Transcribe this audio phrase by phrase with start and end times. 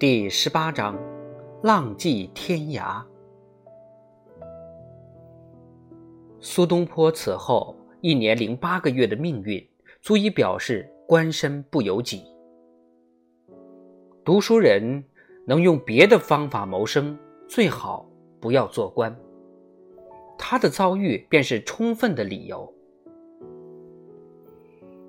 [0.00, 0.98] 第十八章，
[1.62, 3.04] 浪迹天涯。
[6.40, 9.62] 苏东坡此后一年零八个月的命运，
[10.00, 12.24] 足以表示官身不由己。
[14.24, 15.04] 读书人
[15.46, 17.14] 能用别的方法谋生，
[17.46, 18.08] 最好
[18.40, 19.14] 不要做官。
[20.38, 22.72] 他的遭遇便是充分的理由。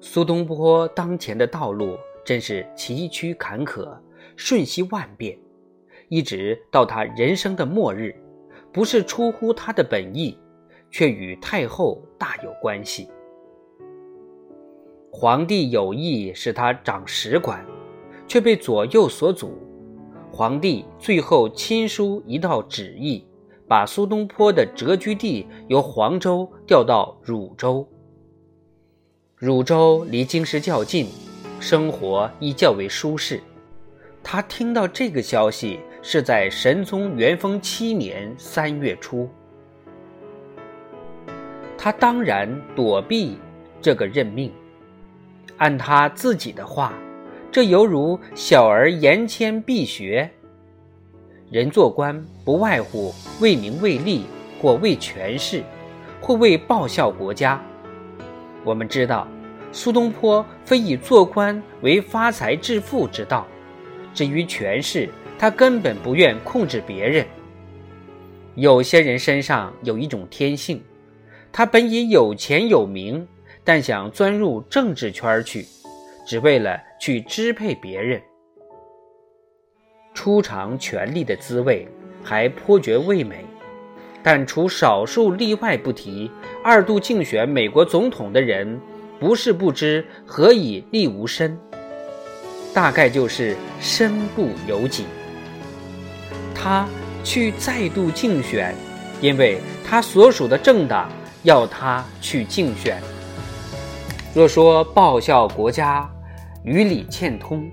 [0.00, 3.92] 苏东坡当前的道路真是崎岖坎坷、
[4.36, 5.36] 瞬息万变，
[6.08, 8.14] 一直到他人生的末日，
[8.72, 10.38] 不是出乎他的本意，
[10.90, 13.08] 却与太后大有关系。
[15.10, 17.64] 皇帝有意使他掌史馆，
[18.28, 19.58] 却被左右所阻。
[20.30, 23.26] 皇帝最后亲书一道旨意，
[23.66, 27.88] 把苏东坡的谪居地由黄州调到汝州。
[29.34, 31.06] 汝州离京师较近，
[31.58, 33.40] 生活亦较为舒适。
[34.28, 39.30] 他听到这个消息是在神宗元丰七年三月初。
[41.78, 43.38] 他当然躲避
[43.80, 44.52] 这个任命。
[45.58, 46.92] 按他自己的话，
[47.52, 50.28] 这犹如小儿言谦必学。
[51.48, 54.24] 人做官不外乎为名为利，
[54.60, 55.62] 或为权势，
[56.20, 57.62] 或为报效国家。
[58.64, 59.28] 我们知道，
[59.70, 63.46] 苏东坡非以做官为发财致富之道。
[64.16, 67.26] 至于权势，他根本不愿控制别人。
[68.54, 70.82] 有些人身上有一种天性，
[71.52, 73.28] 他本已有钱有名，
[73.62, 75.66] 但想钻入政治圈去，
[76.26, 78.18] 只为了去支配别人。
[80.14, 81.86] 初尝权力的滋味，
[82.24, 83.44] 还颇觉味美。
[84.22, 86.30] 但除少数例外不提，
[86.64, 88.80] 二度竞选美国总统的人，
[89.20, 91.56] 不是不知何以立无身，
[92.76, 95.06] 大概就是身不由己。
[96.54, 96.86] 他
[97.24, 98.74] 去再度竞选，
[99.22, 101.10] 因为他所属的政党
[101.42, 103.00] 要他去竞选。
[104.34, 106.06] 若说报效国家，
[106.64, 107.66] 与理欠通，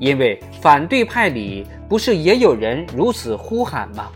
[0.00, 4.08] 因为反对派里不是也有人如此呼喊吗？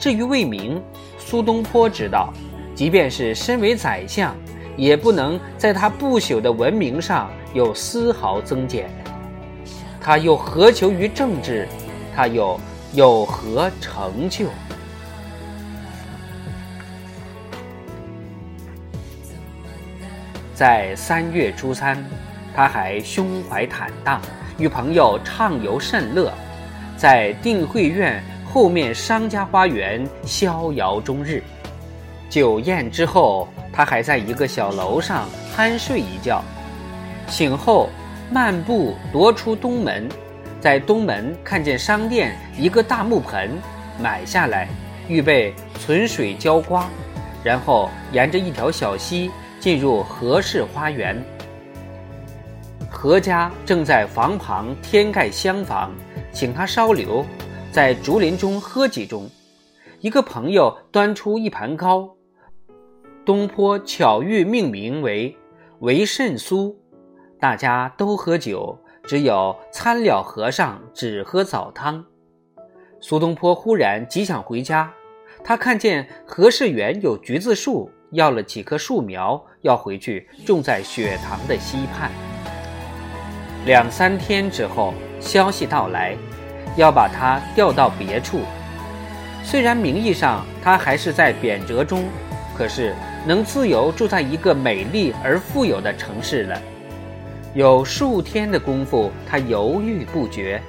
[0.00, 0.82] 至于魏明，
[1.16, 2.32] 苏东坡知道，
[2.74, 4.34] 即便是身为宰相，
[4.76, 8.90] 也不能在他不朽的文明上有丝毫增减。
[10.08, 11.68] 他又何求于政治？
[12.16, 12.58] 他又
[12.94, 14.46] 有何成就？
[20.54, 22.02] 在三月初三，
[22.54, 24.18] 他还胸怀坦荡，
[24.56, 26.32] 与朋友畅游甚乐，
[26.96, 28.24] 在定慧院。
[28.50, 31.42] 后面商家花园逍遥终日，
[32.30, 36.42] 酒宴之后，他还在一个小楼上酣睡一觉。
[37.26, 37.90] 醒后
[38.30, 40.06] 漫步踱出东门，
[40.60, 43.50] 在东门看见商店一个大木盆，
[44.02, 44.68] 买下来，
[45.08, 46.88] 预备存水浇瓜，
[47.42, 51.24] 然后沿着一条小溪进入何氏花园。
[52.90, 55.90] 何家正在房旁添盖厢房，
[56.32, 57.24] 请他稍留。
[57.70, 59.28] 在竹林中喝几盅，
[60.00, 62.08] 一个朋友端出一盘糕，
[63.24, 65.36] 东坡巧遇命名为
[65.80, 66.76] “为甚苏”，
[67.40, 72.04] 大家都喝酒，只有参了和尚只喝早汤。
[73.00, 74.92] 苏东坡忽然极想回家，
[75.44, 82.10] 他看见何氏园有橘子树，要了几棵树苗，要回去种在雪塘的溪畔。
[83.64, 86.16] 两三天之后，消息到来。
[86.76, 88.40] 要把他调到别处，
[89.42, 92.04] 虽然名义上他还是在贬谪中，
[92.56, 92.94] 可是
[93.26, 96.62] 能自由住在一个美丽而富有的城市了。
[97.54, 100.62] 有数天的功夫，他犹豫不决，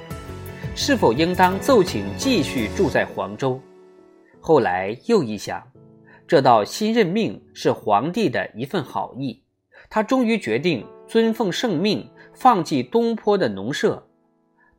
[0.74, 3.60] 是否应当奏请继续住在黄州。
[4.40, 5.62] 后来又一想，
[6.26, 9.42] 这道新任命是皇帝的一份好意，
[9.90, 14.02] 他终于决定遵奉圣命，放弃东坡的农舍。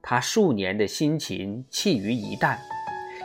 [0.02, 2.58] 他数年的辛勤弃于一旦，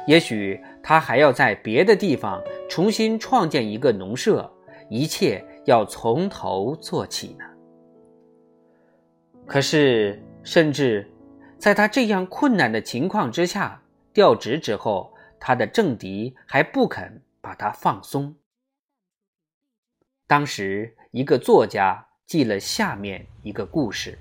[0.06, 4.52] 也许他还要在别的地方重新创建一个农舍，
[4.90, 7.44] 一切要从头做起呢。
[9.46, 11.08] 可是，甚至
[11.58, 13.80] 在他这样困难的情况之下，
[14.12, 18.34] 调职之后，他的政敌还不肯把他放松。
[20.26, 24.18] 当时，一个作家记了下面一个故事。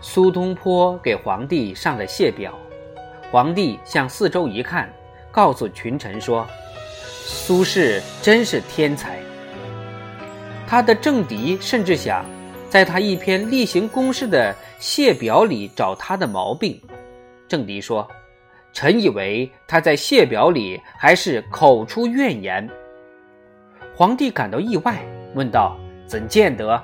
[0.00, 2.56] 苏东坡给皇帝上了谢表，
[3.32, 4.88] 皇帝向四周一看，
[5.32, 6.46] 告诉群臣说
[7.26, 9.20] ：“苏轼真是天才。”
[10.70, 12.22] 他的政敌甚至想，
[12.68, 16.78] 在他一篇例行公事的谢表里找他的毛病。
[17.48, 18.06] 政敌说
[18.74, 22.68] ：“臣以为他在谢表里还是口出怨言。”
[23.96, 25.02] 皇帝感到意外，
[25.34, 25.74] 问道
[26.06, 26.78] ：“怎见得？”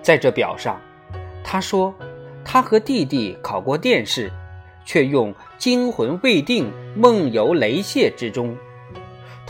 [0.00, 0.80] 在这表上，
[1.42, 1.92] 他说
[2.44, 4.30] 他和弟弟考过殿试，
[4.84, 8.56] 却用惊魂未定、梦游雷泄之中。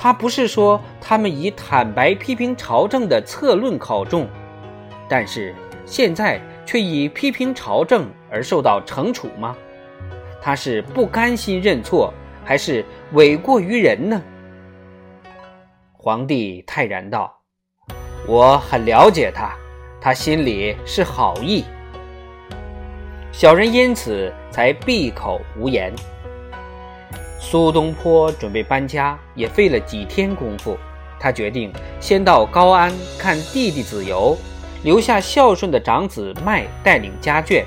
[0.00, 4.28] 他不是说他们以坦白批评朝政的策论考中。
[5.08, 5.52] 但是
[5.84, 9.56] 现在却以批评朝政而受到惩处吗？
[10.40, 12.14] 他是不甘心认错，
[12.44, 14.22] 还是诿过于人呢？
[15.92, 17.36] 皇帝泰然道
[18.28, 19.52] ：“我很了解他，
[20.00, 21.64] 他心里是好意。”
[23.32, 25.92] 小人因此才闭口无言。
[27.50, 30.76] 苏东坡准备搬家，也费了几天功夫。
[31.18, 34.36] 他决定先到高安看弟弟子由。
[34.84, 37.64] 留下孝顺的长子迈带领家眷，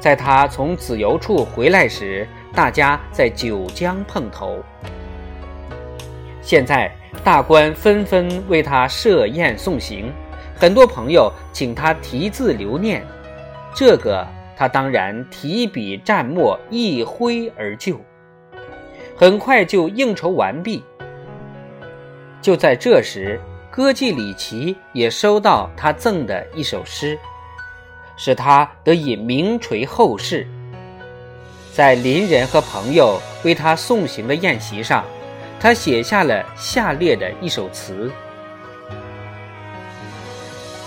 [0.00, 4.58] 在他从子由处回来时，大家在九江碰头。
[6.40, 6.90] 现在
[7.22, 10.10] 大官纷纷为他设宴送行，
[10.56, 13.06] 很多朋友请他题字留念，
[13.74, 18.00] 这个他当然提笔蘸墨一挥而就，
[19.16, 20.82] 很快就应酬完毕。
[22.40, 23.40] 就在这时。
[23.70, 27.18] 歌妓李琦也收到他赠的一首诗，
[28.16, 30.46] 使他得以名垂后世。
[31.72, 35.04] 在邻人和朋友为他送行的宴席上，
[35.58, 38.08] 他写下了下列的一首词：“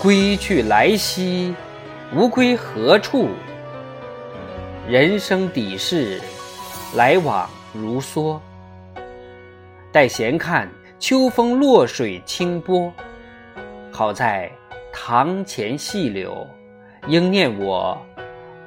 [0.00, 1.54] 归去来兮，
[2.14, 3.28] 无归何处？
[4.88, 6.18] 人生底事，
[6.94, 7.46] 来往
[7.80, 8.38] 如梭。
[9.92, 10.68] 待闲看。”
[11.00, 12.92] 秋风落水清波，
[13.92, 14.50] 好在
[14.92, 16.44] 堂前细柳，
[17.06, 17.96] 应念我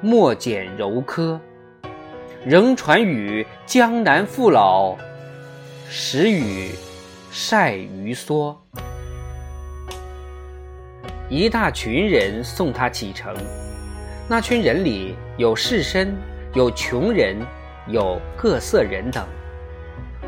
[0.00, 1.38] 莫剪柔柯。
[2.42, 4.96] 仍传语江南父老，
[5.90, 6.70] 时雨
[7.30, 8.56] 晒鱼蓑。
[11.28, 13.36] 一大群人送他启程，
[14.26, 16.08] 那群人里有士绅，
[16.54, 17.36] 有穷人，
[17.88, 19.24] 有各色人等。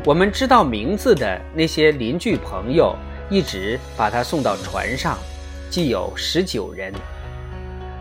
[0.03, 2.95] 我们知道名字的那些邻居朋友，
[3.29, 5.17] 一直把他送到船上，
[5.69, 6.93] 计有十九人。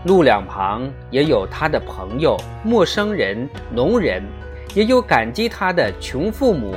[0.04, 4.22] 路两旁也有他的朋友、陌生人、农人，
[4.74, 6.74] 也有感激他的穷父母，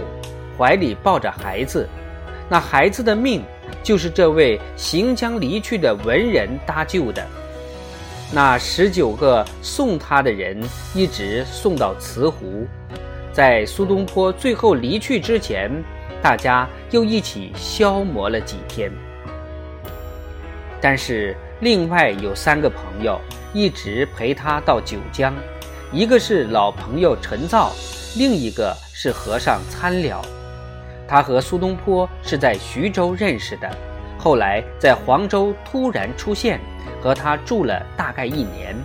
[0.57, 1.89] 怀里抱着孩子。
[2.49, 3.43] 那孩子的命，
[3.83, 7.27] 就是这位行将离去的文人搭救的。
[8.31, 10.61] 那十九个送他的人，
[10.93, 12.67] 一直送到慈湖。
[13.31, 15.71] 在苏东坡最后离去之前，
[16.21, 18.91] 大家又一起消磨了几天。
[20.81, 23.19] 但是另外有三个朋友
[23.53, 25.33] 一直陪他到九江，
[25.93, 27.71] 一个是老朋友陈造，
[28.17, 30.21] 另一个是和尚参了。
[31.07, 33.71] 他和苏东坡是在徐州认识的，
[34.17, 36.59] 后来在黄州突然出现，
[37.01, 38.75] 和他住了大概一年。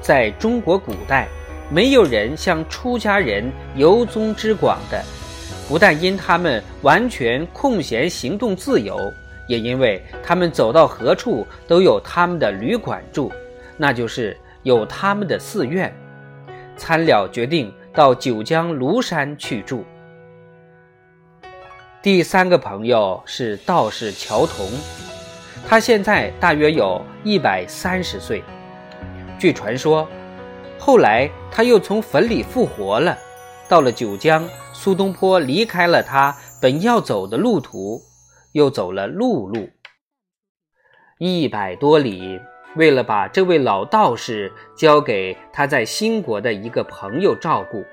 [0.00, 1.26] 在中国古代。
[1.68, 5.02] 没有人像出家人游踪之广的，
[5.68, 8.96] 不但因他们完全空闲行动自由，
[9.48, 13.32] 也因为他们走到何处都有他们的旅馆住，
[13.76, 15.92] 那就是有他们的寺院。
[16.76, 19.84] 参了决定到九江庐山去住。
[22.06, 24.70] 第三个朋友是道士乔童，
[25.66, 28.44] 他现在大约有一百三十岁，
[29.40, 30.08] 据传说。
[30.78, 33.18] 后来他又从坟里复活了，
[33.68, 36.32] 到了九江，苏东坡离开了他
[36.62, 38.00] 本要走的路途，
[38.52, 39.68] 又走了陆路
[41.18, 42.40] 一百多里，
[42.76, 47.84] 为了把这位老道士交给他在新国的一个朋友照顾。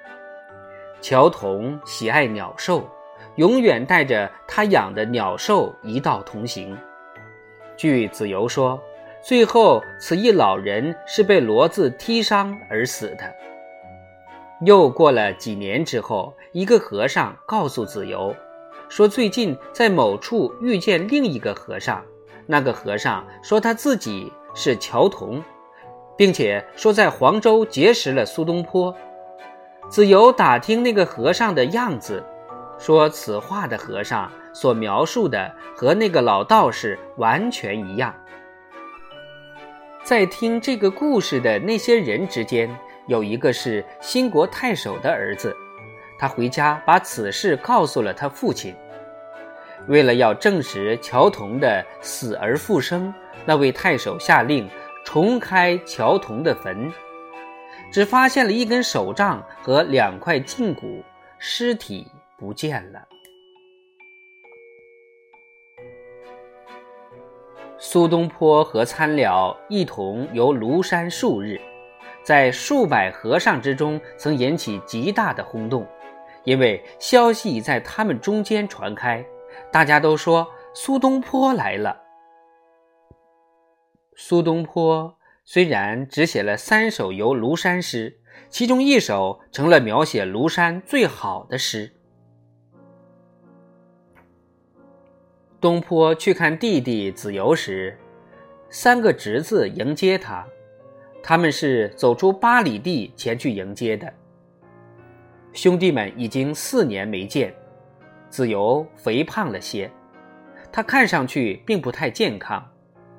[1.01, 2.87] 乔童喜爱鸟兽，
[3.35, 6.77] 永远带着他养的鸟兽一道同行。
[7.75, 8.81] 据子由说。
[9.25, 13.33] 最后，此一老人是被骡子踢伤而死的。
[14.65, 18.35] 又过了几年之后，一个和尚告诉子由，
[18.89, 22.03] 说最近在某处遇见另一个和尚。
[22.45, 25.41] 那个和尚说他自己是乔童，
[26.17, 28.93] 并且说在黄州结识了苏东坡。
[29.89, 32.21] 子由打听那个和尚的样子，
[32.85, 38.13] 说此话的和尚所描述的和那个老道士完全一样。
[40.03, 42.69] 在听这个故事的那些人之间，
[43.07, 45.55] 有一个是新国太守的儿子，
[46.19, 48.75] 他回家把此事告诉了他父亲。
[49.87, 53.13] 为了要证实乔童的死而复生，
[53.45, 54.69] 那位太守下令
[55.05, 56.91] 重开乔童的坟，
[57.93, 61.01] 只发现了一根手杖和两块胫骨，
[61.39, 62.11] 尸体
[62.43, 63.07] 不见了。
[67.77, 71.59] 苏东坡和参了一同游庐山数日，
[72.21, 75.87] 在数百和尚之中曾引起极大的轰动，
[76.43, 79.25] 因为消息在他们中间传开，
[79.71, 81.97] 大家都说苏东坡来了。
[84.17, 88.19] 苏东坡虽然只写了三首游庐山诗，
[88.49, 91.92] 其中一首成了描写庐山最好的诗。
[95.63, 97.97] 东坡去看弟弟子由时，
[98.69, 100.45] 三个侄子迎接他，
[101.23, 104.11] 他们是走出八里地前去迎接的。
[105.53, 107.55] 兄弟们已经四年没见，
[108.29, 109.89] 子由肥胖了些，
[110.69, 112.61] 他看上去并不太健康，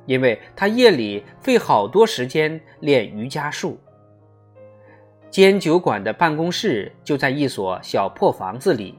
[0.05, 3.81] 因为他夜里费好多时间练瑜伽术。
[5.31, 8.99] 兼酒馆的办公室就在一所小破房子里，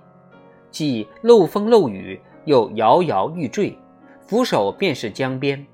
[0.72, 2.20] 既漏风漏雨。
[2.46, 3.78] 又摇摇欲坠，
[4.25, 5.66] 扶手便是江边。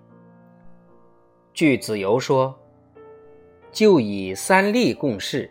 [1.54, 2.58] 据子由说，
[3.72, 5.50] 就以三吏共事，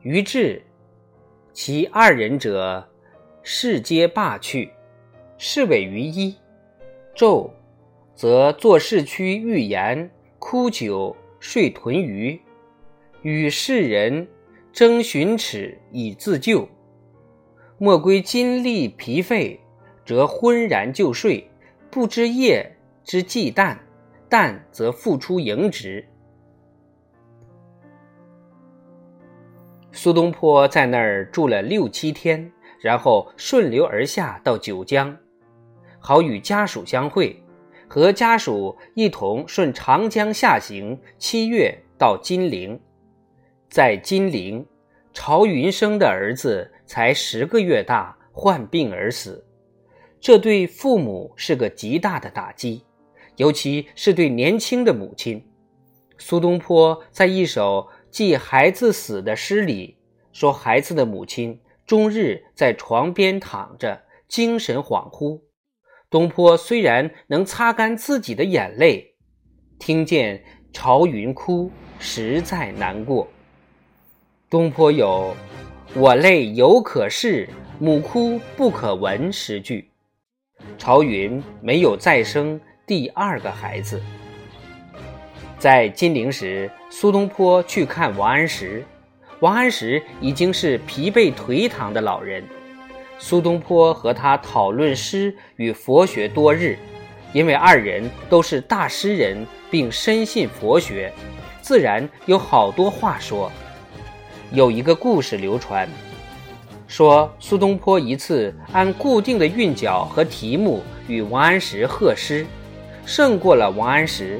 [0.00, 0.62] 于至，
[1.52, 2.88] 其二人者，
[3.42, 4.70] 事皆罢去，
[5.38, 6.34] 侍委于一。
[7.14, 7.50] 昼，
[8.14, 12.40] 则坐市区欲言，枯酒，睡豚鱼，
[13.22, 14.26] 与世人
[14.72, 16.66] 争寻尺以自救。
[17.76, 19.58] 莫归金力疲废。
[20.04, 21.48] 则昏然就睡，
[21.90, 23.76] 不知夜之忌旦，
[24.28, 26.04] 旦则复出迎职。
[29.92, 35.16] 苏东坡在那儿住了六七天，然后顺流而下到九江，
[35.98, 37.40] 好与家属相会，
[37.86, 40.98] 和家属一同顺长江下行。
[41.18, 42.80] 七月到金陵，
[43.68, 44.66] 在金陵，
[45.12, 49.44] 曹云生的儿子才十个月大，患病而死。
[50.22, 52.84] 这对父母是个极大的打击，
[53.38, 55.44] 尤其是对年轻的母亲。
[56.16, 59.98] 苏东坡在一首记孩子死的诗里
[60.32, 65.40] 说：“孩子的母亲终日在床边躺着，精神恍惚。”
[66.08, 69.16] 东坡虽然能擦干自己的眼泪，
[69.80, 70.40] 听见
[70.72, 73.26] 朝云哭，实在难过。
[74.48, 75.34] 东坡有
[75.96, 77.48] “我泪犹可视，
[77.80, 79.91] 母哭不可闻”诗句。
[80.78, 84.00] 朝云没有再生第二个孩子。
[85.58, 88.84] 在金陵时，苏东坡去看王安石，
[89.40, 92.44] 王安石已经是疲惫颓唐的老人。
[93.18, 96.76] 苏东坡和他讨论诗与佛学多日，
[97.32, 101.12] 因为二人都是大诗人，并深信佛学，
[101.60, 103.50] 自然有好多话说。
[104.50, 105.88] 有一个故事流传。
[106.92, 112.44] 说苏东坡一次按固定的韵脚和题目与王安石贺诗，
[113.06, 114.38] 胜过了王安石，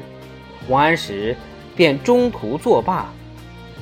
[0.69, 1.35] 王安石
[1.75, 3.11] 便中途作罢。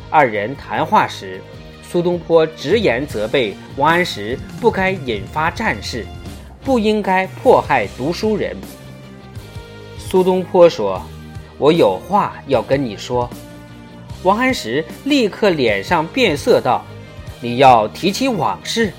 [0.10, 1.42] 二人谈话时，
[1.84, 6.06] 苏东坡直言责备王安石不该引发战事，
[6.64, 8.56] 不应该迫害读书人。
[9.98, 11.02] 苏东坡说
[11.60, 13.30] ：“我有话要跟你说。”
[14.24, 16.86] 王安石立刻脸上变色道。
[17.44, 18.94] 你要提起往事，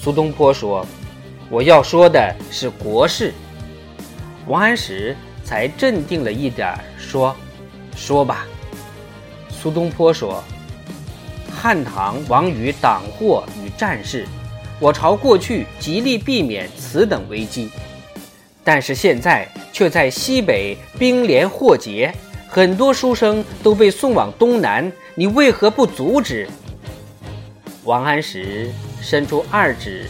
[0.00, 0.86] 苏东坡说
[1.50, 3.34] ：“我要说的是国事。”
[4.46, 7.34] 王安石才镇定了一点说
[7.96, 8.46] ：“说吧。”
[9.50, 10.44] 苏东坡说
[11.50, 14.24] ：“汉唐亡于党祸与战事，
[14.78, 17.68] 我朝过去极力避免此等危机，
[18.62, 22.14] 但是现在却在西北兵连祸结，
[22.48, 26.48] 很多书生都被送往东南，你为何不阻止？”
[27.84, 28.70] 王安石
[29.00, 30.06] 伸出二指，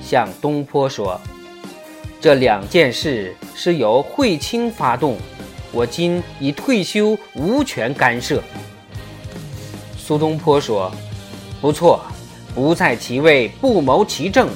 [0.00, 1.20] 向东坡说
[2.20, 5.18] ：“这两件事是由惠卿发动，
[5.72, 8.40] 我今已退休，无权干涉。”
[9.98, 10.92] 苏东坡说
[11.60, 12.00] ：“不错，
[12.54, 14.48] 不在其位，不谋其政。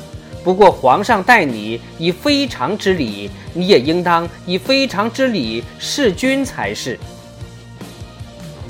[0.44, 6.96] 不过皇上待你以非常之礼，你也应当以非常之礼事君才是。”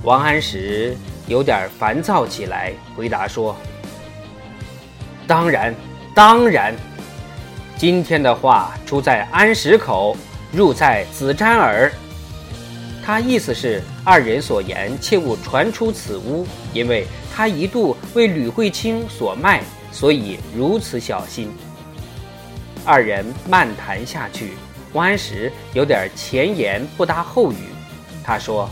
[0.05, 3.55] 王安石有点烦躁起来，回答说。
[5.27, 5.75] 当然，
[6.15, 6.75] 当然。
[7.77, 10.17] 今天的话出在安石口，
[10.53, 11.91] 入在子瞻耳。
[13.03, 21.51] 他意思是二人所言切勿传出此屋，因为他一度为吕惠卿所卖，所以如此小心。
[22.85, 24.53] 二人漫谈下去，
[24.93, 27.57] 王安石有点前言不搭后语，
[28.23, 28.69] 他说：“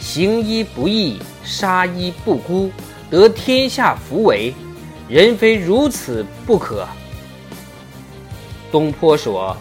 [0.00, 2.70] 行医不义，杀医不孤，
[3.08, 4.52] 得天下福为，
[5.08, 6.86] 人非如此不可。”
[8.72, 9.56] 东坡说：“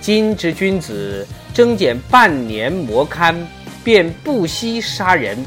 [0.00, 3.36] 今之君子，征减半年磨勘，
[3.84, 5.38] 便不惜杀人。”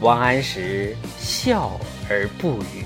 [0.00, 1.78] 王安石笑
[2.08, 2.84] 而不语。